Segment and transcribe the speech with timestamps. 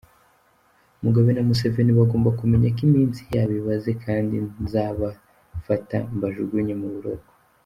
[1.03, 4.35] Mugabe na Museveni bagomba kumenya ko iminsi yabo ibaze kandi
[4.65, 7.31] nzabafata mbajugunye mu buroko.